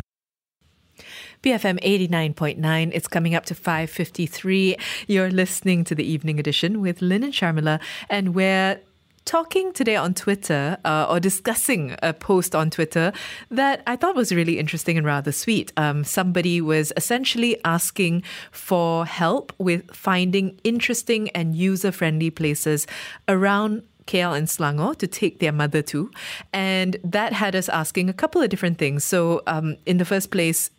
BFM 1.46 1.80
89.9. 1.84 2.90
It's 2.92 3.08
coming 3.08 3.36
up 3.36 3.46
to 3.46 3.54
5.53. 3.54 4.82
You're 5.06 5.30
listening 5.30 5.84
to 5.84 5.94
the 5.94 6.04
evening 6.04 6.40
edition 6.40 6.82
with 6.82 7.04
Lynn 7.04 7.24
and 7.24 7.32
Sharmila, 7.32 7.80
and 8.10 8.34
we're 8.34 8.80
talking 9.26 9.72
today 9.72 9.96
on 9.96 10.16
Twitter 10.16 10.80
uh, 10.84 11.06
or 11.08 11.20
discussing 11.20 11.96
a 12.02 12.14
post 12.14 12.56
on 12.56 12.72
Twitter 12.72 13.14
that 13.52 13.84
I 13.86 13.96
thought 13.96 14.16
was 14.16 14.34
really 14.34 14.58
interesting 14.58 14.98
and 14.98 15.06
rather 15.06 15.32
sweet. 15.32 15.72
Um, 15.78 16.04
somebody 16.04 16.62
was 16.62 16.92
essentially 16.98 17.64
asking 17.64 18.24
for 18.52 19.06
help 19.06 19.54
with 19.60 19.96
finding 19.96 20.60
interesting 20.64 21.30
and 21.30 21.56
user 21.56 21.92
friendly 21.92 22.32
places 22.32 22.88
around 23.28 23.84
KL 24.08 24.36
and 24.36 24.48
Selangor 24.48 24.98
to 24.98 25.06
take 25.06 25.38
their 25.40 25.52
mother 25.52 25.84
to. 25.84 26.10
And 26.52 26.98
that 27.04 27.34
had 27.34 27.56
us 27.56 27.70
asking 27.70 28.10
a 28.10 28.14
couple 28.14 28.42
of 28.42 28.50
different 28.50 28.80
things. 28.80 29.04
So, 29.04 29.44
um, 29.46 29.78
in 29.86 29.98
the 29.98 30.06
first 30.06 30.32
place, 30.32 30.72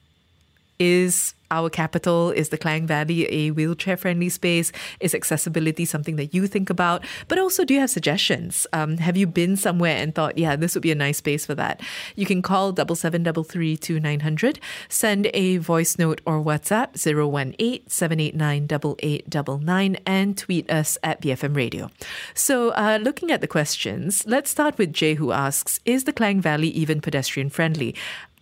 is 0.79 1.35
our 1.51 1.71
capital? 1.71 2.31
Is 2.31 2.49
the 2.49 2.59
Klang 2.59 2.87
Valley 2.87 3.27
a 3.33 3.51
wheelchair 3.51 3.97
friendly 3.97 4.29
space? 4.29 4.73
Is 5.01 5.15
accessibility 5.15 5.85
something 5.85 6.17
that 6.17 6.35
you 6.35 6.47
think 6.47 6.71
about? 6.71 7.05
But 7.29 7.39
also, 7.39 7.65
do 7.65 7.75
you 7.75 7.81
have 7.81 7.91
suggestions? 7.91 8.67
Um, 8.73 8.99
have 8.99 9.17
you 9.17 9.27
been 9.27 9.57
somewhere 9.57 9.97
and 9.97 10.15
thought, 10.15 10.39
yeah, 10.39 10.57
this 10.57 10.75
would 10.75 10.83
be 10.83 10.91
a 10.91 10.97
nice 10.97 11.19
space 11.19 11.47
for 11.47 11.55
that? 11.55 11.81
You 12.15 12.27
can 12.27 12.43
call 12.43 12.73
double 12.73 12.97
seven 12.97 13.23
double 13.23 13.45
three 13.45 13.77
two 13.77 14.01
nine 14.01 14.21
hundred, 14.21 14.59
send 14.89 15.29
a 15.35 15.59
voice 15.59 15.99
note 15.99 16.21
or 16.27 16.43
WhatsApp 16.43 16.97
018 16.97 17.89
789 17.89 18.65
8899, 18.99 19.97
and 20.07 20.37
tweet 20.37 20.71
us 20.71 20.99
at 21.03 21.21
BFM 21.21 21.57
Radio. 21.57 21.91
So, 22.35 22.71
uh, 22.71 22.99
looking 23.01 23.31
at 23.31 23.41
the 23.41 23.47
questions, 23.47 24.25
let's 24.27 24.51
start 24.51 24.79
with 24.79 24.93
Jay, 24.93 25.15
who 25.15 25.33
asks 25.33 25.81
Is 25.85 26.05
the 26.05 26.13
Klang 26.13 26.41
Valley 26.41 26.69
even 26.69 27.01
pedestrian 27.01 27.51
friendly? 27.51 27.95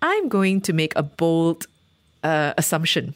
I'm 0.03 0.29
going 0.29 0.61
to 0.63 0.75
make 0.75 0.93
a 0.97 1.03
bold 1.03 1.67
uh, 2.25 2.55
assumption 2.59 3.15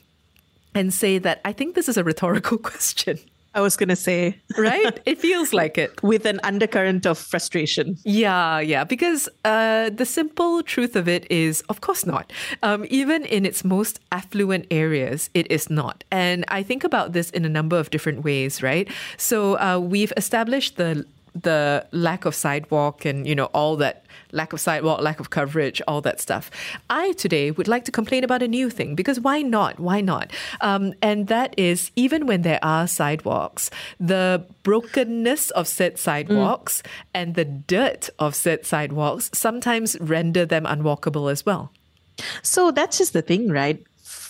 and 0.75 0.95
say 0.95 1.19
that 1.19 1.41
I 1.45 1.53
think 1.53 1.75
this 1.75 1.89
is 1.89 1.97
a 1.97 2.05
rhetorical 2.05 2.59
question. 2.71 3.19
I 3.55 3.61
was 3.61 3.77
going 3.77 3.89
to 3.89 3.97
say, 3.97 4.39
right? 4.57 5.01
It 5.07 5.19
feels 5.27 5.53
like 5.53 5.79
it. 5.79 6.01
With 6.03 6.27
an 6.27 6.39
undercurrent 6.45 7.07
of 7.07 7.19
frustration. 7.19 7.97
Yeah, 8.05 8.61
yeah. 8.61 8.85
Because 8.85 9.29
uh, 9.45 9.91
the 9.91 10.05
simple 10.05 10.63
truth 10.63 10.95
of 10.95 11.09
it 11.09 11.27
is, 11.31 11.63
of 11.63 11.81
course 11.81 12.05
not. 12.05 12.31
Um, 12.63 12.85
even 12.89 13.25
in 13.25 13.47
its 13.47 13.65
most 13.65 14.01
affluent 14.13 14.67
areas, 14.71 15.31
it 15.33 15.51
is 15.51 15.71
not. 15.71 16.05
And 16.13 16.45
I 16.49 16.63
think 16.63 16.85
about 16.85 17.15
this 17.15 17.31
in 17.31 17.45
a 17.45 17.49
number 17.49 17.79
of 17.79 17.91
different 17.91 18.23
ways, 18.23 18.63
right? 18.63 18.87
So 19.17 19.59
uh, 19.59 19.79
we've 19.79 20.13
established 20.17 20.77
the 20.77 21.05
the 21.43 21.87
lack 21.93 22.25
of 22.25 22.35
sidewalk 22.35 23.05
and 23.05 23.27
you 23.27 23.35
know 23.35 23.47
all 23.47 23.77
that 23.77 24.05
lack 24.33 24.53
of 24.53 24.61
sidewalk, 24.61 25.01
lack 25.01 25.21
of 25.21 25.31
coverage, 25.31 25.81
all 25.89 26.01
that 26.03 26.21
stuff. 26.21 26.51
I 26.91 27.13
today 27.13 27.51
would 27.51 27.69
like 27.69 27.85
to 27.85 27.93
complain 27.93 28.25
about 28.25 28.43
a 28.43 28.49
new 28.49 28.71
thing 28.71 28.95
because 28.95 29.21
why 29.21 29.43
not? 29.43 29.81
Why 29.81 30.01
not? 30.01 30.33
Um, 30.61 30.95
and 31.03 31.29
that 31.29 31.55
is 31.57 31.91
even 31.97 32.27
when 32.27 32.43
there 32.43 32.61
are 32.63 32.87
sidewalks, 32.87 33.71
the 33.99 34.45
brokenness 34.63 35.51
of 35.53 35.67
said 35.67 35.99
sidewalks 35.99 36.83
mm. 36.83 36.91
and 37.15 37.35
the 37.35 37.45
dirt 37.45 38.11
of 38.19 38.35
said 38.35 38.67
sidewalks 38.67 39.31
sometimes 39.33 39.99
render 40.01 40.45
them 40.45 40.65
unwalkable 40.67 41.31
as 41.31 41.47
well. 41.47 41.73
So 42.43 42.71
that's 42.71 42.99
just 42.99 43.13
the 43.13 43.23
thing, 43.23 43.49
right? 43.49 43.83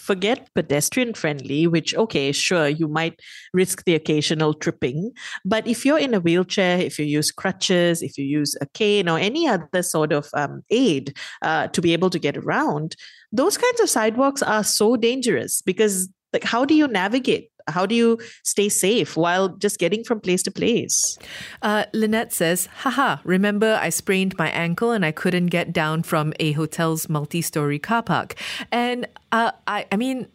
Forget 0.09 0.49
pedestrian 0.55 1.13
friendly, 1.13 1.67
which, 1.67 1.95
okay, 1.95 2.33
sure, 2.33 2.67
you 2.67 2.89
might 2.89 3.21
risk 3.53 3.85
the 3.85 3.95
occasional 3.95 4.55
tripping. 4.55 5.13
But 5.45 5.67
if 5.67 5.85
you're 5.85 5.99
in 6.07 6.15
a 6.15 6.21
wheelchair, 6.21 6.81
if 6.81 6.99
you 6.99 7.05
use 7.05 7.31
crutches, 7.31 8.01
if 8.01 8.17
you 8.17 8.25
use 8.25 8.57
a 8.63 8.67
cane 8.73 9.07
or 9.07 9.19
any 9.19 9.47
other 9.47 9.83
sort 9.83 10.13
of 10.15 10.31
um, 10.33 10.63
aid 10.71 11.15
uh, 11.43 11.69
to 11.69 11.83
be 11.83 11.93
able 11.93 12.09
to 12.09 12.19
get 12.19 12.39
around, 12.39 12.97
those 13.33 13.59
kinds 13.59 13.81
of 13.81 13.91
sidewalks 13.91 14.43
are 14.43 14.65
so 14.65 14.97
dangerous 14.97 15.61
because 15.61 16.09
like 16.33 16.45
how 16.45 16.65
do 16.65 16.75
you 16.75 16.89
navigate 16.89 17.51
how 17.69 17.87
do 17.87 17.95
you 17.95 18.19
stay 18.43 18.69
safe 18.69 19.17
while 19.17 19.49
just 19.49 19.79
getting 19.79 20.05
from 20.05 20.21
place 20.21 20.43
to 20.45 20.51
place? 20.51 21.19
Uh, 21.63 21.85
Lynette 21.93 22.33
says, 22.33 22.67
haha, 22.79 23.19
remember 23.25 23.79
I 23.81 23.91
sprained 23.91 24.37
my 24.39 24.51
ankle 24.51 24.91
and 24.93 25.05
I 25.05 25.13
couldn't 25.13 25.47
get 25.47 25.73
down 25.73 26.03
from 26.03 26.33
a 26.41 26.53
hotel's 26.53 27.09
multi 27.09 27.43
story 27.43 27.79
car 27.79 28.03
park. 28.03 28.35
And 28.73 29.07
uh, 29.33 29.53
I, 29.67 29.87
I 29.93 29.97
mean, 29.97 30.29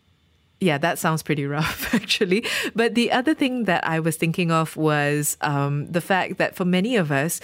yeah, 0.63 0.77
that 0.77 0.97
sounds 0.97 1.21
pretty 1.21 1.45
rough, 1.45 1.93
actually. 1.99 2.45
But 2.73 2.95
the 2.95 3.11
other 3.11 3.33
thing 3.33 3.65
that 3.65 3.85
I 3.85 3.99
was 3.99 4.15
thinking 4.15 4.51
of 4.51 4.75
was 4.77 5.37
um, 5.41 5.91
the 5.91 6.01
fact 6.01 6.37
that 6.37 6.55
for 6.55 6.65
many 6.65 6.95
of 6.95 7.11
us, 7.11 7.41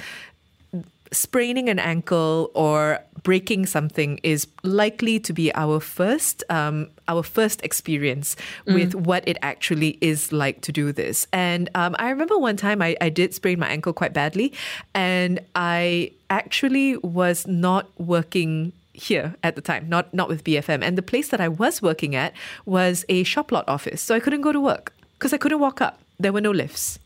spraining 1.11 1.69
an 1.69 1.79
ankle 1.79 2.51
or 2.53 2.99
breaking 3.23 3.65
something 3.65 4.19
is 4.23 4.47
likely 4.63 5.19
to 5.19 5.33
be 5.33 5.53
our 5.55 5.79
first 5.79 6.43
um, 6.49 6.87
our 7.07 7.23
first 7.23 7.61
experience 7.63 8.35
mm. 8.67 8.75
with 8.75 8.95
what 8.95 9.27
it 9.27 9.37
actually 9.41 9.97
is 10.01 10.31
like 10.31 10.61
to 10.61 10.71
do 10.71 10.91
this. 10.91 11.27
And 11.33 11.69
um, 11.75 11.95
I 11.99 12.09
remember 12.09 12.37
one 12.37 12.57
time 12.57 12.81
I, 12.81 12.95
I 13.01 13.09
did 13.09 13.33
sprain 13.33 13.59
my 13.59 13.67
ankle 13.67 13.93
quite 13.93 14.13
badly, 14.13 14.53
and 14.93 15.39
I 15.55 16.11
actually 16.29 16.97
was 16.97 17.47
not 17.47 17.89
working 17.99 18.71
here 18.93 19.35
at 19.43 19.55
the 19.55 19.61
time, 19.61 19.89
not 19.89 20.13
not 20.13 20.29
with 20.29 20.43
BFM. 20.43 20.83
And 20.83 20.97
the 20.97 21.01
place 21.01 21.29
that 21.29 21.41
I 21.41 21.47
was 21.47 21.81
working 21.81 22.15
at 22.15 22.33
was 22.65 23.05
a 23.09 23.23
shop 23.23 23.51
lot 23.51 23.67
office, 23.67 24.01
so 24.01 24.15
I 24.15 24.19
couldn't 24.19 24.41
go 24.41 24.51
to 24.51 24.61
work 24.61 24.93
because 25.13 25.33
I 25.33 25.37
couldn't 25.37 25.59
walk 25.59 25.81
up. 25.81 25.99
There 26.19 26.33
were 26.33 26.41
no 26.41 26.51
lifts. 26.51 26.99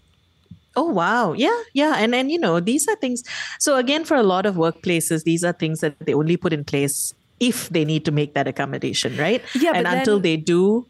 Oh 0.76 0.90
wow. 0.90 1.34
Yeah, 1.34 1.62
yeah. 1.74 1.96
And 1.98 2.16
and 2.16 2.32
you 2.32 2.40
know, 2.40 2.60
these 2.60 2.88
are 2.88 2.96
things 2.96 3.24
so 3.60 3.78
again 3.78 4.06
for 4.06 4.16
a 4.16 4.24
lot 4.24 4.46
of 4.46 4.56
workplaces, 4.56 5.24
these 5.24 5.44
are 5.44 5.54
things 5.54 5.82
that 5.82 6.00
they 6.00 6.14
only 6.14 6.38
put 6.38 6.54
in 6.54 6.64
place 6.64 7.14
if 7.40 7.70
they 7.70 7.86
need 7.86 8.06
to 8.06 8.12
make 8.12 8.34
that 8.34 8.48
accommodation, 8.48 9.18
right? 9.18 9.44
Yeah. 9.54 9.74
And 9.76 9.86
until 9.86 10.20
they 10.20 10.38
do, 10.38 10.88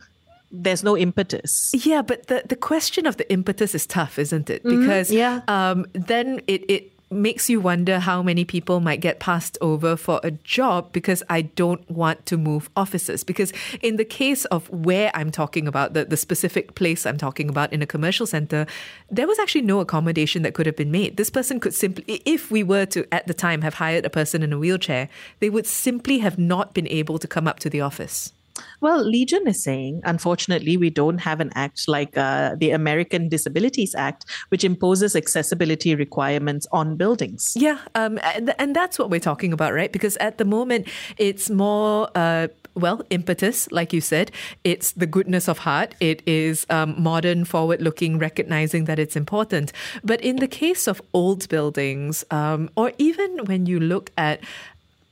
there's 0.52 0.84
no 0.84 0.96
impetus. 0.96 1.72
Yeah, 1.74 2.04
but 2.04 2.28
the, 2.28 2.44
the 2.48 2.56
question 2.56 3.08
of 3.08 3.18
the 3.18 3.30
impetus 3.32 3.74
is 3.74 3.88
tough, 3.88 4.20
isn't 4.20 4.50
it? 4.50 4.64
Mm-hmm. 4.64 4.82
Because 4.82 5.08
mm-hmm, 5.08 5.18
yeah. 5.18 5.42
um, 5.48 5.88
then 5.94 6.42
it, 6.48 6.70
it 6.70 6.93
makes 7.10 7.50
you 7.50 7.60
wonder 7.60 8.00
how 8.00 8.22
many 8.24 8.46
people 8.46 8.80
might 8.80 9.00
get 9.00 9.20
passed 9.20 9.58
over 9.62 9.96
for 9.96 10.20
a 10.24 10.32
job 10.32 10.92
because 10.92 11.24
I 11.30 11.44
don't 11.44 11.90
want 11.90 12.26
to 12.28 12.38
move 12.38 12.70
offices. 12.76 13.24
Because 13.24 13.54
in 13.82 13.98
the 13.98 14.06
case 14.06 14.46
of 14.46 14.70
where 14.70 15.12
I'm 15.14 15.32
talking 15.32 15.68
about, 15.68 15.94
the, 15.94 16.06
the 16.06 16.18
specific 16.18 16.76
place 16.76 17.06
I'm 17.06 17.18
talking 17.18 17.50
about 17.50 17.72
in 17.72 17.82
a 17.82 17.86
commercial 17.86 18.26
center, 18.26 18.66
there 19.10 19.28
was 19.28 19.40
actually 19.40 19.62
no 19.62 19.80
accommodation 19.80 20.42
that 20.44 20.54
could 20.54 20.66
have 20.66 20.76
been 20.76 20.92
made. 20.92 21.18
This 21.18 21.30
person 21.30 21.60
could 21.60 21.74
simply, 21.74 22.22
if 22.26 22.52
we 22.52 22.64
were 22.64 22.86
to 22.88 23.06
at 23.14 23.28
the 23.28 23.34
time 23.34 23.62
have 23.62 23.76
hired 23.76 24.06
a 24.06 24.10
person 24.10 24.44
in 24.44 24.54
a 24.54 24.58
wheelchair, 24.58 25.10
they 25.40 25.50
would 25.50 25.68
simply 25.68 26.20
have 26.20 26.38
not 26.38 26.74
been 26.74 26.88
able 26.88 27.20
to 27.20 27.28
come 27.28 27.48
up 27.48 27.60
to 27.60 27.70
the 27.70 27.82
office. 27.82 28.34
Well, 28.82 29.04
Legion 29.04 29.48
is 29.48 29.62
saying, 29.62 30.02
unfortunately, 30.04 30.78
we 30.78 30.90
don't 30.90 31.20
have 31.20 31.40
an 31.40 31.52
act 31.56 31.88
like 31.88 32.18
uh, 32.18 32.56
the 32.58 32.72
American 32.72 33.30
Disabilities 33.30 33.96
Act, 33.96 34.26
which 34.50 34.64
imposes 34.64 35.16
accessibility 35.16 35.96
requirements 35.96 36.68
on 36.72 36.96
buildings. 36.96 37.54
Yeah, 37.56 37.80
um, 37.96 38.20
and, 38.58 38.74
that's 38.74 38.98
what 38.98 39.12
we're 39.12 39.20
talking 39.20 39.54
about, 39.54 39.74
right? 39.74 39.92
Because 39.92 40.18
at 40.18 40.38
the 40.38 40.46
moment, 40.46 40.88
it's 41.18 41.50
more. 41.50 42.10
Uh, 42.16 42.48
well, 42.76 43.02
impetus, 43.12 43.72
like 43.72 43.94
you 43.94 44.02
said, 44.02 44.32
it's 44.64 44.94
the 44.94 45.06
goodness 45.06 45.48
of 45.48 45.60
heart. 45.60 45.94
It 46.00 46.24
is 46.26 46.66
um, 46.72 46.96
modern, 47.02 47.46
forward 47.46 47.82
looking, 47.82 48.18
recognizing 48.18 48.86
that 48.86 48.98
it's 48.98 49.16
important. 49.16 49.72
But 50.04 50.22
in 50.22 50.38
the 50.38 50.48
case 50.48 50.88
of 50.88 51.00
old 51.14 51.48
buildings, 51.50 52.26
um, 52.32 52.70
or 52.76 52.92
even 52.98 53.46
when 53.46 53.68
you 53.68 53.80
look 53.80 54.10
at 54.18 54.40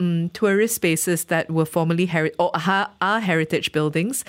um, 0.01 0.29
tourist 0.33 0.75
spaces 0.75 1.25
that 1.25 1.49
were 1.49 1.65
formerly 1.65 2.07
heri- 2.07 2.33
or 2.39 2.51
are 3.01 3.19
heritage 3.19 3.71
buildings, 3.71 4.25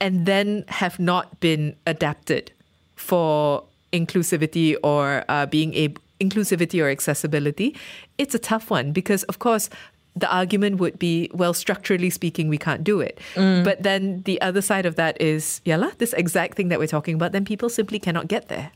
and 0.00 0.26
then 0.26 0.64
have 0.68 0.98
not 0.98 1.40
been 1.40 1.74
adapted 1.86 2.50
for 2.96 3.64
inclusivity 3.92 4.76
or 4.82 5.24
uh, 5.28 5.46
being 5.46 5.74
able 5.74 6.02
inclusivity 6.20 6.82
or 6.82 6.90
accessibility, 6.90 7.76
it's 8.18 8.34
a 8.34 8.38
tough 8.38 8.70
one 8.70 8.92
because, 8.92 9.22
of 9.24 9.38
course, 9.38 9.70
the 10.16 10.28
argument 10.34 10.78
would 10.80 10.98
be, 10.98 11.30
well, 11.32 11.54
structurally 11.54 12.10
speaking, 12.10 12.48
we 12.48 12.58
can't 12.58 12.82
do 12.82 13.00
it. 13.00 13.20
Mm. 13.36 13.62
But 13.62 13.84
then 13.84 14.22
the 14.22 14.40
other 14.40 14.60
side 14.60 14.84
of 14.84 14.96
that 14.96 15.20
is, 15.22 15.60
yeah, 15.64 15.90
this 15.98 16.12
exact 16.14 16.56
thing 16.56 16.68
that 16.68 16.80
we're 16.80 16.88
talking 16.88 17.14
about, 17.14 17.30
then 17.30 17.44
people 17.44 17.68
simply 17.68 18.00
cannot 18.00 18.26
get 18.26 18.48
there. 18.48 18.72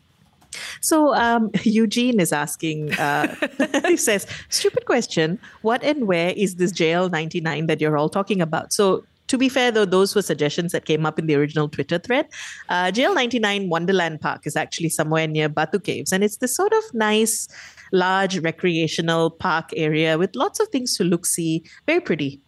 So 0.81 1.15
um, 1.15 1.51
Eugene 1.63 2.21
is 2.21 2.33
asking, 2.33 2.93
uh, 2.95 3.35
he 3.87 3.97
says, 3.97 4.27
stupid 4.49 4.87
question. 4.87 5.39
What 5.63 5.83
and 5.83 6.07
where 6.07 6.31
is 6.37 6.57
this 6.57 6.73
JL 6.73 7.11
99 7.11 7.67
that 7.67 7.81
you're 7.81 7.97
all 7.97 8.09
talking 8.09 8.41
about? 8.41 8.73
So 8.73 9.05
to 9.33 9.39
be 9.39 9.49
fair, 9.49 9.71
though, 9.71 9.87
those 9.87 10.15
were 10.15 10.21
suggestions 10.21 10.73
that 10.73 10.85
came 10.85 11.07
up 11.07 11.19
in 11.19 11.27
the 11.27 11.35
original 11.35 11.67
Twitter 11.67 11.99
thread. 11.99 12.27
Uh, 12.69 12.93
JL99 12.93 13.69
Wonderland 13.69 14.21
Park 14.21 14.47
is 14.47 14.57
actually 14.57 14.91
somewhere 14.91 15.27
near 15.27 15.49
Batu 15.49 15.79
Caves, 15.79 16.13
and 16.13 16.23
it's 16.23 16.37
this 16.37 16.55
sort 16.55 16.73
of 16.75 16.83
nice, 16.93 17.49
large 17.93 18.39
recreational 18.41 19.31
park 19.31 19.71
area 19.75 20.19
with 20.19 20.37
lots 20.37 20.61
of 20.61 20.69
things 20.69 20.97
to 20.99 21.05
look 21.05 21.25
see. 21.25 21.65
Very 21.87 22.01
pretty. 22.01 22.41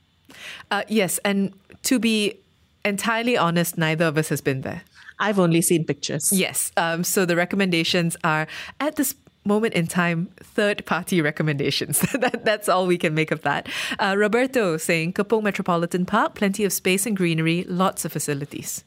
Uh, 0.70 0.82
yes, 0.88 1.18
and 1.24 1.54
to 1.84 1.98
be 1.98 2.38
entirely 2.84 3.36
honest, 3.38 3.78
neither 3.78 4.04
of 4.04 4.18
us 4.18 4.28
has 4.28 4.42
been 4.42 4.60
there. 4.60 4.82
I've 5.18 5.38
only 5.38 5.62
seen 5.62 5.84
pictures. 5.84 6.32
Yes. 6.32 6.72
Um, 6.76 7.04
so 7.04 7.24
the 7.24 7.36
recommendations 7.36 8.16
are 8.24 8.46
at 8.80 8.96
this 8.96 9.14
moment 9.44 9.74
in 9.74 9.86
time, 9.86 10.28
third 10.42 10.84
party 10.86 11.20
recommendations. 11.20 12.00
that, 12.12 12.44
that's 12.44 12.68
all 12.68 12.86
we 12.86 12.98
can 12.98 13.14
make 13.14 13.30
of 13.30 13.42
that. 13.42 13.68
Uh, 13.98 14.14
Roberto 14.16 14.76
saying 14.76 15.12
Kepong 15.12 15.42
Metropolitan 15.42 16.06
Park, 16.06 16.34
plenty 16.34 16.64
of 16.64 16.72
space 16.72 17.06
and 17.06 17.16
greenery, 17.16 17.64
lots 17.68 18.04
of 18.04 18.12
facilities. 18.12 18.84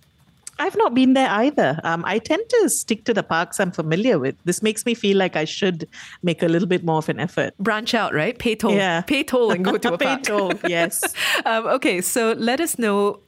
I've 0.60 0.75
not 0.75 0.96
been 0.96 1.13
there 1.13 1.29
either. 1.29 1.79
Um, 1.84 2.03
I 2.05 2.17
tend 2.17 2.43
to 2.50 2.69
stick 2.69 3.03
to 3.05 3.13
the 3.13 3.22
parks 3.22 3.60
I'm 3.60 3.72
familiar 3.72 4.17
with. 4.17 4.36
This 4.43 4.63
makes 4.63 4.88
me 4.88 4.96
feel 4.96 5.15
like 5.15 5.36
I 5.36 5.46
should 5.46 5.88
make 6.24 6.41
a 6.41 6.48
little 6.48 6.67
bit 6.67 6.84
more 6.84 6.98
of 6.98 7.10
an 7.10 7.19
effort. 7.19 7.55
Branch 7.60 7.93
out, 7.93 8.13
right? 8.13 8.38
Pay 8.38 8.55
toll. 8.55 8.74
Yeah. 8.74 9.01
Pay 9.01 9.24
toll 9.24 9.51
and 9.51 9.63
go 9.63 9.77
to 9.77 9.93
a 9.93 9.98
Pay 10.00 10.05
park. 10.05 10.24
toll, 10.24 10.53
yes. 10.67 11.13
um, 11.46 11.67
okay, 11.67 12.01
so 12.01 12.31
let 12.34 12.60
us 12.60 12.79
know 12.79 13.19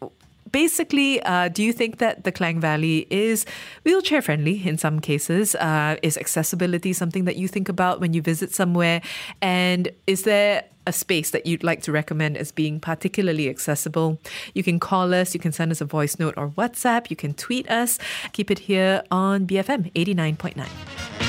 basically, 0.52 1.22
uh, 1.24 1.50
do 1.50 1.64
you 1.64 1.74
think 1.74 1.98
that 1.98 2.24
the 2.24 2.32
Klang 2.32 2.60
Valley 2.60 3.08
is 3.10 3.46
wheelchair 3.84 4.22
friendly 4.22 4.66
in 4.68 4.78
some 4.78 5.00
cases? 5.00 5.56
Uh, 5.56 5.98
is 6.02 6.18
accessibility 6.18 6.94
something 6.94 7.26
that 7.26 7.36
you 7.36 7.48
think 7.48 7.70
about 7.70 8.00
when 8.00 8.14
you 8.14 8.22
visit 8.22 8.54
somewhere? 8.54 9.02
And 9.42 9.90
is 10.08 10.24
there 10.24 10.66
a 10.88 10.94
space 10.94 11.32
that 11.32 11.46
you'd 11.46 11.64
like 11.64 11.82
to 11.84 11.92
recommend 11.92 12.38
as 12.38 12.52
being 12.52 12.80
particularly 12.80 13.50
accessible? 13.50 14.20
You 14.54 14.64
can 14.64 14.80
call 14.80 15.14
us, 15.14 15.34
you 15.34 15.40
can 15.40 15.52
send 15.52 15.72
us 15.72 15.82
a 15.82 15.86
voice 15.86 16.20
note 16.20 16.34
or 16.38 16.50
WhatsApp, 16.50 17.10
you 17.10 17.16
can 17.16 17.34
tweet 17.34 17.70
us. 17.70 18.00
Keep 18.34 18.52
it 18.52 18.60
here 18.60 19.04
on 19.12 19.46
BFM 19.46 19.92
89.9. 19.94 21.29